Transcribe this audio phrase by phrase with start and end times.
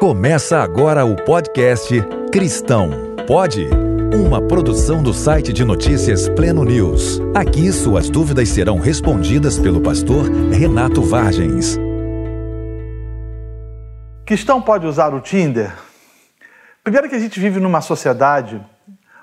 [0.00, 1.94] Começa agora o podcast
[2.32, 2.88] Cristão
[3.26, 3.68] Pode?
[4.14, 7.20] Uma produção do site de notícias Pleno News.
[7.34, 11.76] Aqui suas dúvidas serão respondidas pelo pastor Renato Vargens.
[14.24, 15.70] Cristão pode usar o Tinder?
[16.82, 18.58] Primeiro que a gente vive numa sociedade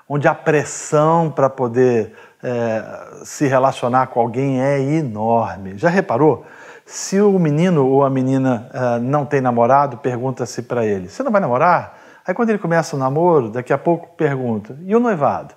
[0.08, 5.76] onde a pressão para poder é, se relacionar com alguém é enorme.
[5.76, 6.46] Já reparou?
[6.90, 11.30] Se o menino ou a menina uh, não tem namorado, pergunta-se para ele: Você não
[11.30, 11.98] vai namorar?
[12.26, 15.54] Aí, quando ele começa o namoro, daqui a pouco pergunta: E o noivado?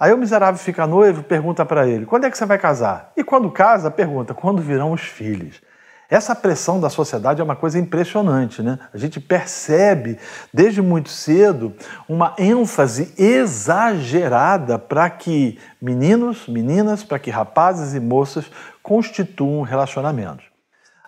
[0.00, 3.12] Aí o miserável fica noivo, pergunta para ele: Quando é que você vai casar?
[3.14, 5.60] E quando casa, pergunta: Quando virão os filhos?
[6.08, 8.78] Essa pressão da sociedade é uma coisa impressionante, né?
[8.94, 10.18] A gente percebe
[10.54, 11.74] desde muito cedo
[12.08, 18.44] uma ênfase exagerada para que meninos, meninas, para que rapazes e moças
[18.84, 20.46] constituam relacionamentos.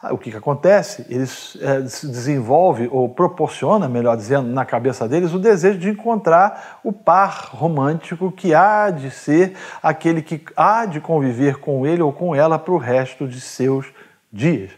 [0.02, 1.06] Ah, o que, que acontece?
[1.08, 6.80] Eles é, se desenvolve ou proporciona, melhor dizendo, na cabeça deles o desejo de encontrar
[6.84, 12.12] o par romântico que há de ser aquele que há de conviver com ele ou
[12.12, 13.86] com ela para o resto de seus
[14.32, 14.70] dias.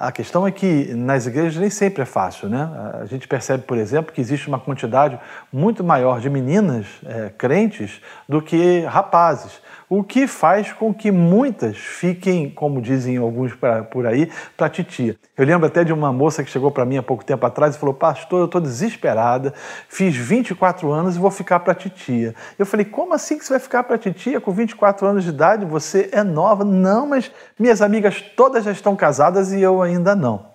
[0.00, 2.70] A questão é que nas igrejas nem sempre é fácil, né?
[3.02, 5.20] A gente percebe, por exemplo, que existe uma quantidade
[5.52, 9.60] muito maior de meninas é, crentes do que rapazes
[9.90, 13.52] o que faz com que muitas fiquem, como dizem alguns
[13.90, 15.18] por aí, para titia.
[15.36, 17.78] Eu lembro até de uma moça que chegou para mim há pouco tempo atrás e
[17.78, 19.52] falou: Pastor, eu estou desesperada,
[19.88, 22.36] fiz 24 anos e vou ficar para titia.
[22.56, 25.66] Eu falei: Como assim que você vai ficar para titia com 24 anos de idade?
[25.66, 26.64] Você é nova?
[26.64, 30.50] Não, mas minhas amigas todas já estão casadas e eu ainda não.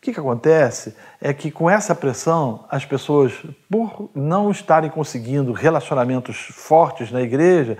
[0.00, 3.34] O que, que acontece é que com essa pressão, as pessoas,
[3.68, 7.76] por não estarem conseguindo relacionamentos fortes na igreja,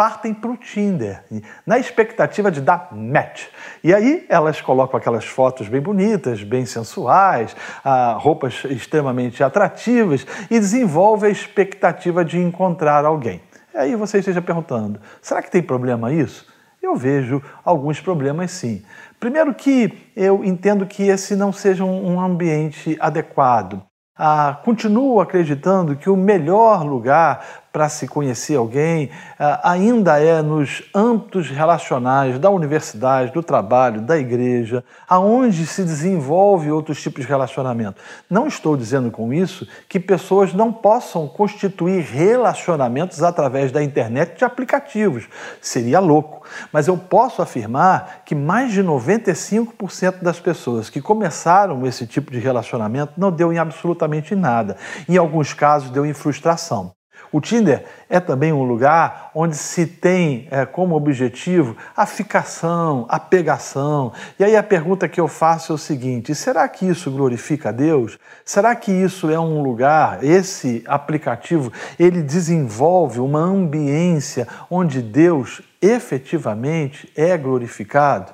[0.00, 1.22] partem para o Tinder,
[1.66, 3.48] na expectativa de dar match.
[3.84, 10.58] E aí elas colocam aquelas fotos bem bonitas, bem sensuais, ah, roupas extremamente atrativas e
[10.58, 13.42] desenvolvem a expectativa de encontrar alguém.
[13.74, 16.46] E aí você esteja perguntando: será que tem problema isso?
[16.82, 18.82] Eu vejo alguns problemas sim.
[19.18, 23.82] Primeiro que eu entendo que esse não seja um ambiente adequado.
[24.22, 30.82] Ah, continuo acreditando que o melhor lugar para se conhecer alguém ah, ainda é nos
[30.94, 38.00] âmbitos relacionais da universidade, do trabalho, da igreja, aonde se desenvolve outros tipos de relacionamento.
[38.28, 44.44] Não estou dizendo com isso que pessoas não possam constituir relacionamentos através da internet de
[44.44, 45.28] aplicativos.
[45.60, 46.46] Seria louco.
[46.72, 52.38] Mas eu posso afirmar que mais de 95% das pessoas que começaram esse tipo de
[52.38, 54.76] relacionamento não deu em absolutamente nada.
[55.08, 56.92] Em alguns casos, deu em frustração.
[57.32, 63.20] O Tinder é também um lugar onde se tem é, como objetivo a ficação, a
[63.20, 64.12] pegação.
[64.38, 67.72] E aí a pergunta que eu faço é o seguinte: será que isso glorifica a
[67.72, 68.18] Deus?
[68.44, 77.10] Será que isso é um lugar, esse aplicativo, ele desenvolve uma ambiência onde Deus efetivamente
[77.16, 78.32] é glorificado?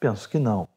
[0.00, 0.68] Penso que não.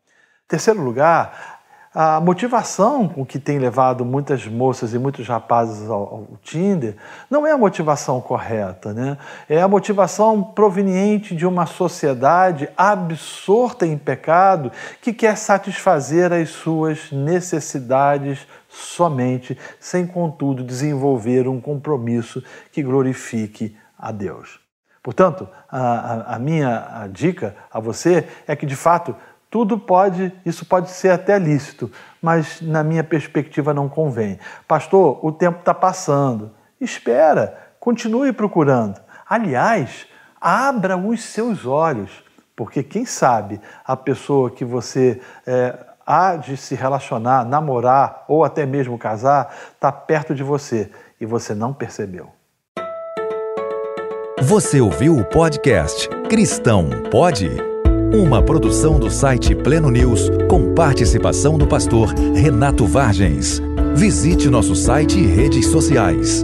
[0.47, 1.60] Terceiro lugar,
[1.93, 6.95] a motivação com que tem levado muitas moças e muitos rapazes ao, ao, Tinder
[7.29, 9.17] não é a motivação correta, né?
[9.49, 14.71] É a motivação proveniente de uma sociedade absorta em pecado
[15.01, 22.41] que quer satisfazer as suas necessidades somente, sem contudo desenvolver um compromisso
[22.71, 24.61] que glorifique a Deus.
[25.03, 29.15] Portanto, a, a, a minha dica a você é que de fato
[29.51, 31.91] tudo pode, isso pode ser até lícito,
[32.21, 34.39] mas na minha perspectiva não convém.
[34.65, 36.51] Pastor, o tempo está passando.
[36.79, 38.99] Espera, continue procurando.
[39.29, 40.07] Aliás,
[40.39, 42.23] abra os seus olhos,
[42.55, 48.65] porque quem sabe a pessoa que você é, há de se relacionar, namorar ou até
[48.65, 52.29] mesmo casar está perto de você e você não percebeu.
[54.39, 57.70] Você ouviu o podcast Cristão Pode?
[58.13, 63.61] Uma produção do site Pleno News com participação do pastor Renato Vargens.
[63.95, 66.43] Visite nosso site e redes sociais.